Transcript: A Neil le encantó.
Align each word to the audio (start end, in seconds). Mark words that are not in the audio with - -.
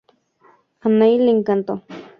A 0.79 0.89
Neil 0.89 1.25
le 1.27 1.31
encantó. 1.37 1.83